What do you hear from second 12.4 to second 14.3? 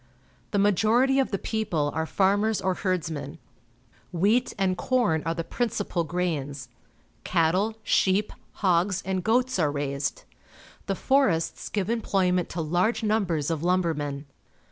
to large numbers of lumbermen.